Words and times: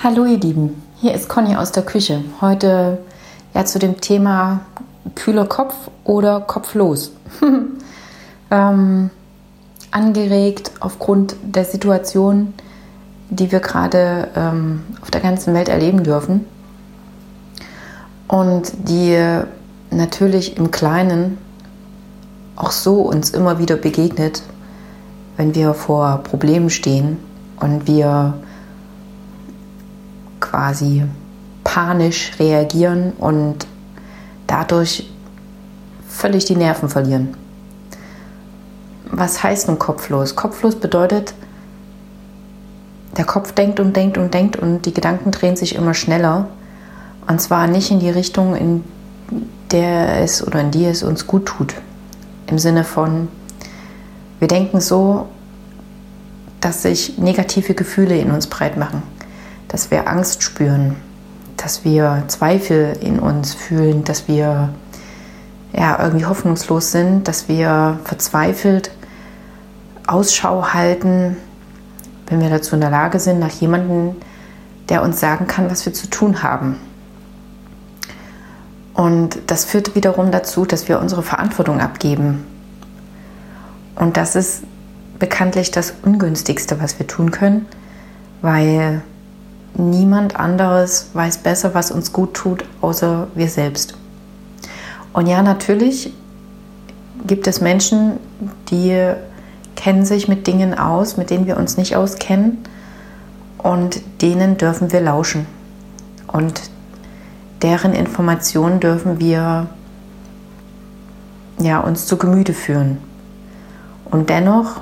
Hallo 0.00 0.26
ihr 0.26 0.38
Lieben, 0.38 0.80
hier 1.00 1.12
ist 1.12 1.28
Conny 1.28 1.56
aus 1.56 1.72
der 1.72 1.82
Küche. 1.82 2.22
Heute 2.40 2.98
ja 3.52 3.64
zu 3.64 3.80
dem 3.80 4.00
Thema 4.00 4.60
kühler 5.16 5.46
Kopf 5.46 5.74
oder 6.04 6.40
kopflos. 6.40 7.10
ähm, 8.52 9.10
angeregt 9.90 10.70
aufgrund 10.78 11.34
der 11.42 11.64
Situation, 11.64 12.54
die 13.28 13.50
wir 13.50 13.58
gerade 13.58 14.28
ähm, 14.36 14.84
auf 15.02 15.10
der 15.10 15.20
ganzen 15.20 15.52
Welt 15.52 15.68
erleben 15.68 16.04
dürfen 16.04 16.46
und 18.28 18.70
die 18.88 19.18
natürlich 19.90 20.58
im 20.58 20.70
Kleinen 20.70 21.38
auch 22.54 22.70
so 22.70 23.00
uns 23.00 23.30
immer 23.30 23.58
wieder 23.58 23.74
begegnet, 23.74 24.44
wenn 25.36 25.56
wir 25.56 25.74
vor 25.74 26.18
Problemen 26.22 26.70
stehen 26.70 27.16
und 27.58 27.88
wir 27.88 28.34
quasi 30.48 31.04
panisch 31.64 32.32
reagieren 32.38 33.12
und 33.18 33.66
dadurch 34.46 35.10
völlig 36.08 36.46
die 36.46 36.56
Nerven 36.56 36.88
verlieren. 36.88 37.36
Was 39.10 39.42
heißt 39.42 39.68
nun 39.68 39.78
kopflos? 39.78 40.36
Kopflos 40.36 40.76
bedeutet, 40.76 41.34
der 43.16 43.24
Kopf 43.24 43.52
denkt 43.52 43.80
und 43.80 43.96
denkt 43.96 44.16
und 44.16 44.32
denkt 44.32 44.56
und 44.56 44.82
die 44.82 44.94
Gedanken 44.94 45.30
drehen 45.30 45.56
sich 45.56 45.74
immer 45.74 45.94
schneller. 45.94 46.48
Und 47.26 47.40
zwar 47.40 47.66
nicht 47.66 47.90
in 47.90 48.00
die 48.00 48.10
Richtung, 48.10 48.56
in 48.56 48.84
der 49.70 50.22
es 50.22 50.46
oder 50.46 50.60
in 50.60 50.70
die 50.70 50.86
es 50.86 51.02
uns 51.02 51.26
gut 51.26 51.46
tut. 51.46 51.74
Im 52.46 52.58
Sinne 52.58 52.84
von, 52.84 53.28
wir 54.38 54.48
denken 54.48 54.80
so, 54.80 55.26
dass 56.60 56.82
sich 56.82 57.18
negative 57.18 57.74
Gefühle 57.74 58.18
in 58.18 58.30
uns 58.30 58.46
breit 58.46 58.78
machen 58.78 59.02
dass 59.68 59.90
wir 59.90 60.08
Angst 60.08 60.42
spüren, 60.42 60.96
dass 61.56 61.84
wir 61.84 62.24
Zweifel 62.28 62.96
in 63.00 63.18
uns 63.18 63.54
fühlen, 63.54 64.04
dass 64.04 64.28
wir 64.28 64.70
ja, 65.72 66.02
irgendwie 66.02 66.26
hoffnungslos 66.26 66.92
sind, 66.92 67.28
dass 67.28 67.48
wir 67.48 67.98
verzweifelt 68.04 68.90
Ausschau 70.06 70.72
halten, 70.72 71.36
wenn 72.26 72.40
wir 72.40 72.48
dazu 72.48 72.74
in 72.74 72.80
der 72.80 72.90
Lage 72.90 73.20
sind, 73.20 73.38
nach 73.38 73.50
jemandem, 73.50 74.16
der 74.88 75.02
uns 75.02 75.20
sagen 75.20 75.46
kann, 75.46 75.70
was 75.70 75.84
wir 75.84 75.92
zu 75.92 76.08
tun 76.08 76.42
haben. 76.42 76.76
Und 78.94 79.38
das 79.46 79.64
führt 79.64 79.94
wiederum 79.94 80.32
dazu, 80.32 80.64
dass 80.64 80.88
wir 80.88 80.98
unsere 80.98 81.22
Verantwortung 81.22 81.80
abgeben. 81.80 82.44
Und 83.94 84.16
das 84.16 84.34
ist 84.34 84.62
bekanntlich 85.18 85.70
das 85.70 85.94
Ungünstigste, 86.02 86.80
was 86.80 86.98
wir 86.98 87.06
tun 87.06 87.30
können, 87.30 87.66
weil 88.40 89.02
niemand 89.74 90.36
anderes 90.36 91.10
weiß 91.12 91.38
besser, 91.38 91.74
was 91.74 91.90
uns 91.90 92.12
gut 92.12 92.34
tut, 92.34 92.64
außer 92.80 93.28
wir 93.34 93.48
selbst. 93.48 93.94
Und 95.12 95.26
ja, 95.26 95.42
natürlich 95.42 96.12
gibt 97.26 97.46
es 97.46 97.60
Menschen, 97.60 98.18
die 98.70 99.14
kennen 99.76 100.04
sich 100.04 100.28
mit 100.28 100.46
Dingen 100.46 100.78
aus, 100.78 101.16
mit 101.16 101.30
denen 101.30 101.46
wir 101.46 101.56
uns 101.56 101.76
nicht 101.76 101.96
auskennen 101.96 102.58
und 103.58 104.00
denen 104.22 104.56
dürfen 104.56 104.92
wir 104.92 105.00
lauschen. 105.00 105.46
Und 106.26 106.60
deren 107.62 107.92
Informationen 107.92 108.80
dürfen 108.80 109.20
wir 109.20 109.68
ja, 111.60 111.80
uns 111.80 112.06
zu 112.06 112.16
Gemüte 112.16 112.54
führen. 112.54 112.98
Und 114.04 114.30
dennoch, 114.30 114.80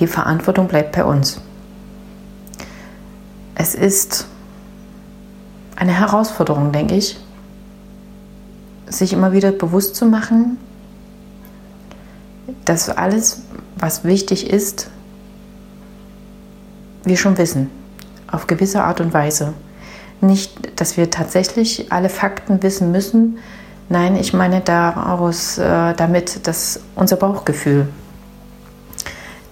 die 0.00 0.06
Verantwortung 0.06 0.68
bleibt 0.68 0.92
bei 0.92 1.04
uns. 1.04 1.40
Es 3.58 3.74
ist 3.74 4.28
eine 5.74 5.92
Herausforderung, 5.92 6.70
denke 6.70 6.94
ich, 6.94 7.18
sich 8.86 9.12
immer 9.12 9.32
wieder 9.32 9.50
bewusst 9.50 9.96
zu 9.96 10.06
machen, 10.06 10.58
dass 12.64 12.88
alles, 12.88 13.42
was 13.76 14.04
wichtig 14.04 14.48
ist, 14.48 14.88
wir 17.02 17.16
schon 17.16 17.36
wissen, 17.36 17.68
auf 18.30 18.46
gewisse 18.46 18.84
Art 18.84 19.00
und 19.00 19.12
Weise. 19.12 19.54
Nicht, 20.20 20.80
dass 20.80 20.96
wir 20.96 21.10
tatsächlich 21.10 21.90
alle 21.90 22.10
Fakten 22.10 22.62
wissen 22.62 22.92
müssen. 22.92 23.38
Nein, 23.88 24.14
ich 24.14 24.32
meine 24.32 24.60
daraus 24.60 25.58
äh, 25.58 25.94
damit, 25.94 26.46
dass 26.46 26.80
unser 26.94 27.16
Bauchgefühl, 27.16 27.88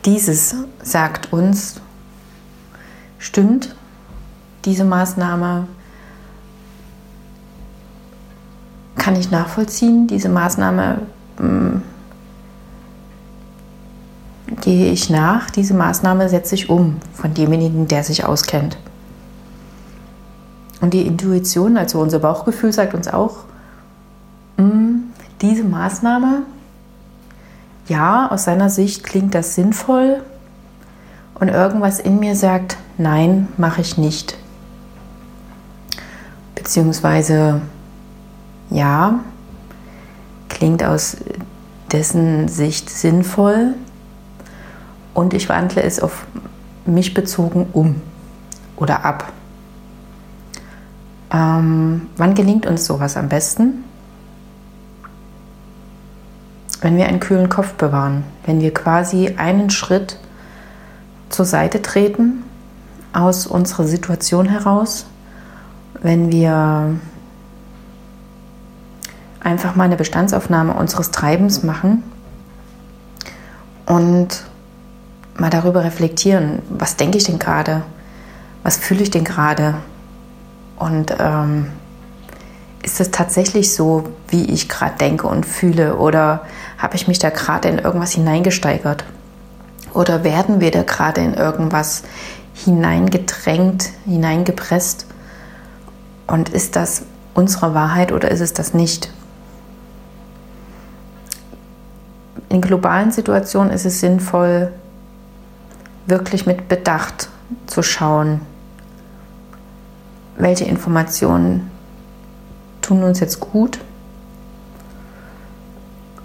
dieses 0.04 0.54
sagt 0.82 1.32
uns, 1.32 1.81
stimmt 3.19 3.75
diese 4.66 4.84
Maßnahme 4.84 5.69
kann 8.97 9.15
ich 9.15 9.31
nachvollziehen. 9.31 10.09
Diese 10.09 10.28
Maßnahme 10.28 11.03
hm, 11.38 11.82
gehe 14.60 14.91
ich 14.91 15.09
nach. 15.09 15.50
Diese 15.50 15.72
Maßnahme 15.72 16.28
setze 16.28 16.56
ich 16.56 16.69
um 16.69 16.97
von 17.15 17.32
demjenigen, 17.32 17.87
der 17.87 18.03
sich 18.03 18.25
auskennt. 18.25 18.76
Und 20.81 20.93
die 20.93 21.06
Intuition, 21.06 21.76
also 21.78 22.00
unser 22.00 22.19
Bauchgefühl, 22.19 22.72
sagt 22.72 22.94
uns 22.94 23.06
auch, 23.06 23.44
mh, 24.56 24.65
hm, 24.65 25.03
diese 25.41 25.62
Maßnahme, 25.62 26.43
ja, 27.87 28.28
aus 28.32 28.44
seiner 28.44 28.69
Sicht 28.69 29.05
klingt 29.05 29.32
das 29.37 29.55
sinnvoll. 29.55 30.22
Und 31.38 31.49
irgendwas 31.49 32.00
in 32.00 32.19
mir 32.19 32.34
sagt, 32.34 32.78
nein, 32.99 33.47
mache 33.56 33.82
ich 33.82 33.97
nicht 33.97 34.37
beziehungsweise 36.66 37.60
ja, 38.71 39.21
klingt 40.49 40.82
aus 40.82 41.16
dessen 41.93 42.49
Sicht 42.49 42.91
sinnvoll 42.91 43.75
und 45.15 45.32
ich 45.32 45.49
wandle 45.49 45.84
es 45.84 46.00
auf 46.00 46.26
mich 46.84 47.15
bezogen 47.15 47.69
um 47.72 48.03
oder 48.75 49.05
ab. 49.05 49.32
Ähm, 51.32 52.09
wann 52.16 52.34
gelingt 52.34 52.66
uns 52.66 52.84
sowas 52.84 53.16
am 53.16 53.28
besten? 53.28 53.84
Wenn 56.81 56.97
wir 56.97 57.06
einen 57.06 57.21
kühlen 57.21 57.49
Kopf 57.49 57.75
bewahren, 57.75 58.25
wenn 58.44 58.60
wir 58.60 58.75
quasi 58.75 59.37
einen 59.37 59.71
Schritt 59.71 60.19
zur 61.28 61.44
Seite 61.44 61.81
treten 61.81 62.43
aus 63.12 63.47
unserer 63.47 63.84
Situation 63.84 64.47
heraus 64.47 65.06
wenn 66.02 66.30
wir 66.32 66.98
einfach 69.40 69.76
mal 69.76 69.84
eine 69.84 69.96
Bestandsaufnahme 69.96 70.74
unseres 70.74 71.10
Treibens 71.10 71.62
machen 71.62 72.02
und 73.86 74.44
mal 75.36 75.50
darüber 75.50 75.84
reflektieren, 75.84 76.62
was 76.68 76.96
denke 76.96 77.18
ich 77.18 77.24
denn 77.24 77.38
gerade, 77.38 77.82
was 78.62 78.76
fühle 78.76 79.02
ich 79.02 79.10
denn 79.10 79.24
gerade 79.24 79.74
und 80.76 81.14
ähm, 81.18 81.68
ist 82.82 83.00
es 83.00 83.10
tatsächlich 83.10 83.74
so, 83.74 84.04
wie 84.28 84.46
ich 84.46 84.68
gerade 84.68 84.96
denke 84.98 85.26
und 85.26 85.46
fühle 85.46 85.96
oder 85.96 86.42
habe 86.78 86.96
ich 86.96 87.08
mich 87.08 87.18
da 87.18 87.30
gerade 87.30 87.68
in 87.68 87.78
irgendwas 87.78 88.12
hineingesteigert 88.12 89.04
oder 89.94 90.24
werden 90.24 90.60
wir 90.60 90.70
da 90.70 90.82
gerade 90.82 91.20
in 91.20 91.34
irgendwas 91.34 92.02
hineingedrängt, 92.54 93.90
hineingepresst 94.04 95.06
und 96.26 96.48
ist 96.48 96.76
das 96.76 97.03
unsere 97.34 97.75
Wahrheit 97.75 98.12
oder 98.12 98.31
ist 98.31 98.41
es 98.41 98.53
das 98.53 98.75
nicht? 98.75 99.10
In 102.48 102.60
globalen 102.60 103.10
Situationen 103.10 103.72
ist 103.72 103.84
es 103.84 104.00
sinnvoll, 104.00 104.72
wirklich 106.06 106.47
mit 106.47 106.69
Bedacht 106.69 107.28
zu 107.66 107.82
schauen, 107.82 108.41
welche 110.37 110.64
Informationen 110.64 111.70
tun 112.82 113.02
uns 113.02 113.20
jetzt 113.20 113.40
gut, 113.40 113.81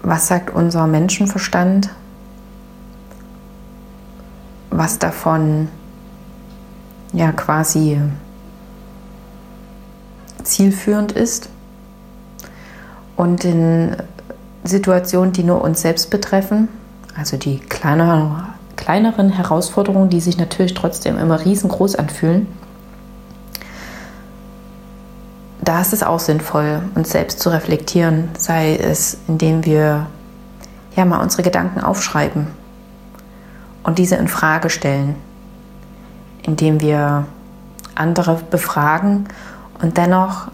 was 0.02 0.28
sagt 0.28 0.54
unser 0.54 0.86
Menschenverstand, 0.86 1.90
was 4.70 4.98
davon 4.98 5.68
ja 7.12 7.32
quasi 7.32 8.00
zielführend 10.44 11.12
ist. 11.12 11.48
Und 13.16 13.44
in 13.44 13.96
Situationen, 14.64 15.32
die 15.32 15.42
nur 15.42 15.62
uns 15.62 15.82
selbst 15.82 16.10
betreffen, 16.10 16.68
also 17.16 17.36
die 17.36 17.58
kleineren, 17.58 18.42
kleineren 18.76 19.30
Herausforderungen, 19.30 20.08
die 20.08 20.20
sich 20.20 20.38
natürlich 20.38 20.74
trotzdem 20.74 21.18
immer 21.18 21.44
riesengroß 21.44 21.96
anfühlen, 21.96 22.46
da 25.62 25.80
ist 25.80 25.92
es 25.92 26.02
auch 26.02 26.18
sinnvoll, 26.18 26.82
uns 26.94 27.10
selbst 27.10 27.40
zu 27.40 27.50
reflektieren, 27.50 28.28
sei 28.36 28.76
es, 28.76 29.18
indem 29.28 29.64
wir 29.64 30.06
ja 30.96 31.04
mal 31.04 31.22
unsere 31.22 31.42
Gedanken 31.42 31.80
aufschreiben 31.80 32.48
und 33.84 33.98
diese 33.98 34.16
in 34.16 34.28
Frage 34.28 34.70
stellen, 34.70 35.14
indem 36.42 36.80
wir 36.80 37.26
andere 37.94 38.40
befragen 38.50 39.26
und 39.82 39.98
dennoch 39.98 40.48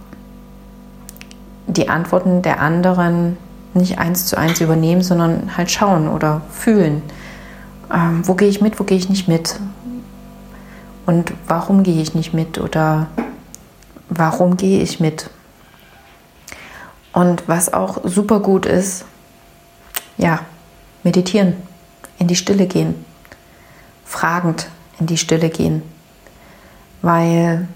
die 1.66 1.88
Antworten 1.88 2.42
der 2.42 2.60
anderen 2.60 3.36
nicht 3.74 3.98
eins 3.98 4.26
zu 4.26 4.36
eins 4.36 4.60
übernehmen, 4.60 5.02
sondern 5.02 5.56
halt 5.56 5.70
schauen 5.70 6.08
oder 6.08 6.40
fühlen. 6.50 7.02
Ähm, 7.92 8.26
wo 8.26 8.34
gehe 8.34 8.48
ich 8.48 8.60
mit, 8.60 8.80
wo 8.80 8.84
gehe 8.84 8.96
ich 8.96 9.08
nicht 9.08 9.28
mit? 9.28 9.60
Und 11.06 11.32
warum 11.46 11.82
gehe 11.82 12.02
ich 12.02 12.14
nicht 12.14 12.34
mit 12.34 12.58
oder 12.58 13.06
warum 14.08 14.56
gehe 14.56 14.82
ich 14.82 14.98
mit? 14.98 15.30
Und 17.12 17.48
was 17.48 17.72
auch 17.72 17.98
super 18.04 18.40
gut 18.40 18.66
ist, 18.66 19.04
ja, 20.16 20.40
meditieren, 21.02 21.54
in 22.18 22.28
die 22.28 22.36
Stille 22.36 22.66
gehen, 22.66 22.94
fragend 24.04 24.68
in 24.98 25.06
die 25.06 25.16
Stille 25.16 25.48
gehen, 25.48 25.82
weil 27.02 27.68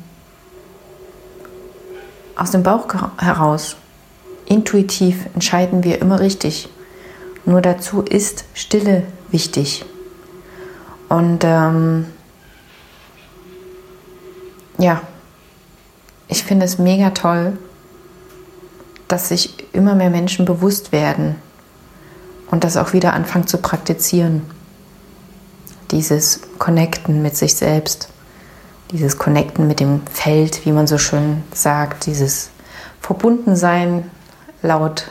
aus 2.43 2.51
dem 2.51 2.65
Bauch 2.65 2.89
heraus, 3.19 3.77
intuitiv 4.47 5.27
entscheiden 5.33 5.85
wir 5.85 6.01
immer 6.01 6.19
richtig. 6.19 6.69
Nur 7.45 7.61
dazu 7.61 8.03
ist 8.03 8.45
Stille 8.53 9.05
wichtig. 9.31 9.85
Und 11.09 11.45
ähm, 11.45 12.07
ja, 14.77 15.03
ich 16.27 16.43
finde 16.43 16.67
es 16.67 16.79
mega 16.79 17.11
toll, 17.11 17.57
dass 19.07 19.29
sich 19.29 19.73
immer 19.73 19.95
mehr 19.95 20.11
Menschen 20.11 20.45
bewusst 20.45 20.91
werden 20.91 21.37
und 22.51 22.65
das 22.65 22.77
auch 22.77 22.93
wieder 22.93 23.13
anfangen 23.13 23.47
zu 23.47 23.59
praktizieren. 23.59 24.43
Dieses 25.93 26.41
Connecten 26.59 27.23
mit 27.23 27.37
sich 27.37 27.55
selbst, 27.55 28.09
dieses 28.93 29.19
Connecten 29.19 29.67
mit 29.67 29.81
dem 29.81 30.03
Feld, 30.07 30.65
wie 30.67 30.73
man 30.73 30.87
so 30.87 30.99
schön 30.99 31.43
sagt, 31.53 32.07
dieses 32.07 32.51
Verbundensein 33.01 34.11
laut 34.63 35.11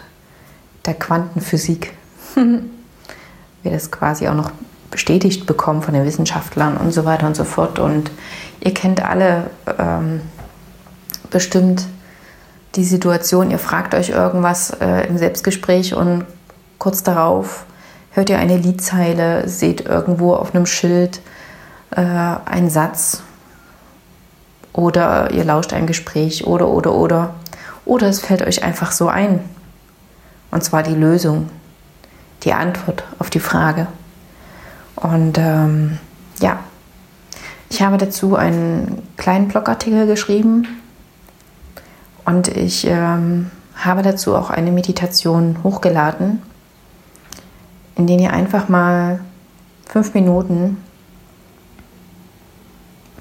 der 0.85 0.93
Quantenphysik. 0.93 1.93
Wir 2.35 3.71
das 3.71 3.91
quasi 3.91 4.27
auch 4.27 4.33
noch 4.33 4.51
bestätigt 4.89 5.45
bekommen 5.45 5.81
von 5.81 5.93
den 5.93 6.05
Wissenschaftlern 6.05 6.77
und 6.77 6.91
so 6.91 7.05
weiter 7.05 7.27
und 7.27 7.35
so 7.35 7.43
fort. 7.43 7.79
Und 7.79 8.11
ihr 8.59 8.73
kennt 8.73 9.03
alle 9.03 9.49
ähm, 9.77 10.21
bestimmt 11.29 11.85
die 12.75 12.83
Situation, 12.83 13.51
ihr 13.51 13.59
fragt 13.59 13.93
euch 13.93 14.09
irgendwas 14.09 14.71
äh, 14.79 15.07
im 15.07 15.17
Selbstgespräch 15.17 15.93
und 15.93 16.25
kurz 16.77 17.03
darauf 17.03 17.65
hört 18.11 18.29
ihr 18.29 18.37
eine 18.37 18.57
Liedzeile, 18.57 19.47
seht 19.47 19.81
irgendwo 19.81 20.33
auf 20.33 20.55
einem 20.55 20.65
Schild 20.65 21.21
äh, 21.91 22.01
einen 22.01 22.69
Satz 22.69 23.23
oder 24.73 25.31
ihr 25.31 25.43
lauscht 25.43 25.73
ein 25.73 25.87
Gespräch 25.87 26.45
oder 26.47 26.67
oder 26.67 26.93
oder 26.93 27.33
oder 27.85 28.07
es 28.07 28.19
fällt 28.19 28.41
euch 28.41 28.63
einfach 28.63 28.91
so 28.91 29.07
ein. 29.07 29.41
Und 30.51 30.63
zwar 30.63 30.83
die 30.83 30.93
Lösung, 30.93 31.49
die 32.43 32.53
Antwort 32.53 33.03
auf 33.19 33.29
die 33.29 33.39
Frage. 33.39 33.87
Und 34.95 35.37
ähm, 35.37 35.97
ja, 36.39 36.59
ich 37.69 37.81
habe 37.81 37.97
dazu 37.97 38.35
einen 38.35 39.01
kleinen 39.17 39.47
Blogartikel 39.47 40.05
geschrieben 40.05 40.67
und 42.25 42.49
ich 42.49 42.85
ähm, 42.85 43.49
habe 43.75 44.03
dazu 44.03 44.35
auch 44.35 44.49
eine 44.49 44.71
Meditation 44.71 45.57
hochgeladen, 45.63 46.41
in 47.95 48.07
der 48.07 48.19
ihr 48.19 48.33
einfach 48.33 48.69
mal 48.69 49.21
fünf 49.85 50.13
Minuten 50.13 50.77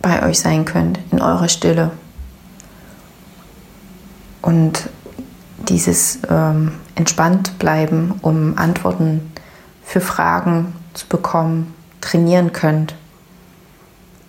bei 0.01 0.27
euch 0.27 0.41
sein 0.41 0.65
könnt, 0.65 0.99
in 1.11 1.21
eurer 1.21 1.49
Stille. 1.49 1.91
Und 4.43 4.89
dieses 5.69 6.19
ähm, 6.29 6.73
entspannt 6.95 7.59
bleiben, 7.59 8.15
um 8.23 8.57
Antworten 8.57 9.33
für 9.85 10.01
Fragen 10.01 10.73
zu 10.95 11.07
bekommen, 11.07 11.75
trainieren 12.01 12.53
könnt. 12.53 12.95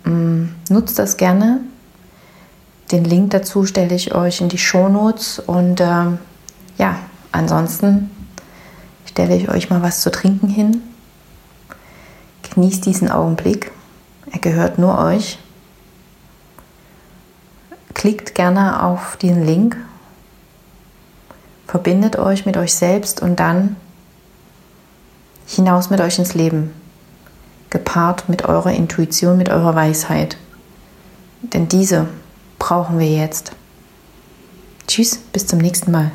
Mm, 0.04 0.46
nutzt 0.68 0.98
das 0.98 1.16
gerne. 1.16 1.60
Den 2.90 3.04
Link 3.04 3.30
dazu 3.30 3.64
stelle 3.64 3.94
ich 3.94 4.14
euch 4.14 4.40
in 4.40 4.48
die 4.48 4.58
Shownotes 4.58 5.38
und 5.38 5.80
ähm, 5.80 6.18
ja, 6.76 6.96
ansonsten 7.32 8.10
stelle 9.06 9.36
ich 9.36 9.48
euch 9.48 9.70
mal 9.70 9.82
was 9.82 10.00
zu 10.00 10.10
trinken 10.10 10.48
hin. 10.48 10.82
Genießt 12.54 12.84
diesen 12.84 13.10
Augenblick. 13.10 13.72
Er 14.30 14.40
gehört 14.40 14.78
nur 14.78 14.98
euch. 14.98 15.38
Klickt 17.94 18.34
gerne 18.34 18.82
auf 18.82 19.16
den 19.16 19.44
Link. 19.44 19.76
Verbindet 21.66 22.18
euch 22.18 22.46
mit 22.46 22.56
euch 22.56 22.74
selbst 22.74 23.22
und 23.22 23.40
dann 23.40 23.76
hinaus 25.46 25.90
mit 25.90 26.00
euch 26.00 26.18
ins 26.18 26.34
Leben, 26.34 26.72
gepaart 27.70 28.28
mit 28.28 28.44
eurer 28.44 28.72
Intuition, 28.72 29.38
mit 29.38 29.48
eurer 29.48 29.74
Weisheit. 29.74 30.36
Denn 31.42 31.68
diese 31.68 32.08
brauchen 32.58 32.98
wir 32.98 33.10
jetzt. 33.10 33.52
Tschüss, 34.86 35.16
bis 35.16 35.46
zum 35.46 35.58
nächsten 35.58 35.90
Mal. 35.90 36.12